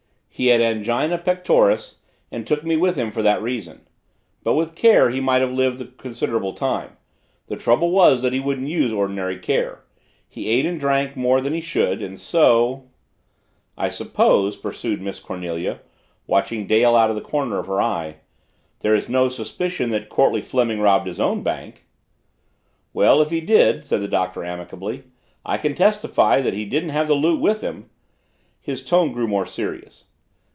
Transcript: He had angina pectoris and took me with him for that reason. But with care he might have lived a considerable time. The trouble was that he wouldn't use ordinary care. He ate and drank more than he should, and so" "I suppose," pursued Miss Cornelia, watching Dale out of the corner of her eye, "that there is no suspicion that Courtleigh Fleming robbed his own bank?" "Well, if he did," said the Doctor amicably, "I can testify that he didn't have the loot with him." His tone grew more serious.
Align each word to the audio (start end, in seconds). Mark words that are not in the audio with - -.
He 0.33 0.47
had 0.47 0.59
angina 0.59 1.19
pectoris 1.19 1.99
and 2.31 2.47
took 2.47 2.63
me 2.63 2.75
with 2.75 2.95
him 2.95 3.11
for 3.11 3.21
that 3.21 3.43
reason. 3.43 3.81
But 4.43 4.55
with 4.55 4.73
care 4.73 5.11
he 5.11 5.19
might 5.19 5.41
have 5.41 5.51
lived 5.51 5.79
a 5.81 5.85
considerable 5.85 6.53
time. 6.53 6.97
The 7.45 7.55
trouble 7.57 7.91
was 7.91 8.23
that 8.23 8.33
he 8.33 8.39
wouldn't 8.39 8.67
use 8.67 8.91
ordinary 8.91 9.37
care. 9.37 9.83
He 10.27 10.47
ate 10.49 10.65
and 10.65 10.79
drank 10.79 11.15
more 11.15 11.41
than 11.41 11.53
he 11.53 11.61
should, 11.61 12.01
and 12.01 12.19
so" 12.19 12.87
"I 13.85 13.89
suppose," 13.89 14.57
pursued 14.57 14.99
Miss 14.99 15.19
Cornelia, 15.19 15.81
watching 16.25 16.65
Dale 16.65 16.95
out 16.95 17.11
of 17.11 17.15
the 17.15 17.21
corner 17.21 17.59
of 17.59 17.67
her 17.67 17.79
eye, 17.79 18.05
"that 18.15 18.79
there 18.79 18.95
is 18.95 19.07
no 19.07 19.29
suspicion 19.29 19.91
that 19.91 20.09
Courtleigh 20.09 20.41
Fleming 20.41 20.79
robbed 20.79 21.05
his 21.05 21.19
own 21.19 21.43
bank?" 21.43 21.85
"Well, 22.93 23.21
if 23.21 23.29
he 23.29 23.41
did," 23.41 23.85
said 23.85 24.01
the 24.01 24.07
Doctor 24.07 24.43
amicably, 24.43 25.03
"I 25.45 25.59
can 25.59 25.75
testify 25.75 26.41
that 26.41 26.55
he 26.55 26.65
didn't 26.65 26.89
have 26.89 27.07
the 27.07 27.13
loot 27.13 27.39
with 27.39 27.61
him." 27.61 27.91
His 28.59 28.83
tone 28.83 29.11
grew 29.11 29.27
more 29.27 29.45
serious. 29.45 30.05